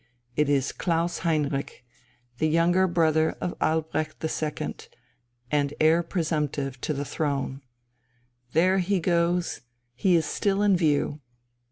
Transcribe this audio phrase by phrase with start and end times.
[0.35, 1.85] It is Klaus Heinrich,
[2.39, 4.75] the younger brother of Albrecht II,
[5.51, 7.61] and heir presumptive to the throne.
[8.53, 9.61] There he goes,
[9.93, 11.19] he is still in view.